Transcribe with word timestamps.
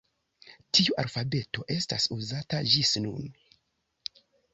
Tiu 0.77 0.95
alfabeto 1.01 1.65
estas 1.75 2.07
uzata 2.15 2.61
ĝis 2.77 2.95
nun. 3.05 3.29